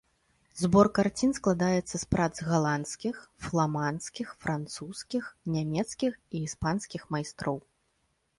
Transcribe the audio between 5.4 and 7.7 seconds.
нямецкіх і іспанскіх майстроў.